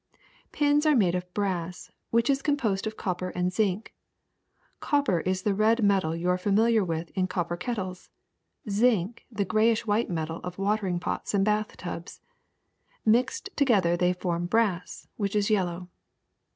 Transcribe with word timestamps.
'^Pins 0.51 0.83
are 0.87 0.95
made 0.95 1.13
of 1.13 1.31
brass, 1.35 1.91
which 2.09 2.27
is 2.27 2.41
composed 2.41 2.87
of 2.87 2.97
copper 2.97 3.29
and 3.29 3.53
zinc. 3.53 3.93
Copper 4.79 5.19
is 5.19 5.43
the 5.43 5.53
red 5.53 5.83
metal 5.83 6.15
you 6.15 6.27
are 6.27 6.39
familiar 6.39 6.83
with 6.83 7.11
in 7.11 7.27
copper 7.27 7.55
kettles, 7.55 8.09
zinc 8.67 9.27
the 9.31 9.45
grayish 9.45 9.85
white 9.85 10.09
metal 10.09 10.37
of 10.43 10.57
watering 10.57 10.99
pots 10.99 11.35
and 11.35 11.45
bath 11.45 11.77
tubs. 11.77 12.19
Mixed 13.05 13.55
together 13.55 13.95
they 13.95 14.11
form 14.13 14.47
brass, 14.47 15.07
which 15.17 15.35
is 15.35 15.51
yellow. 15.51 15.87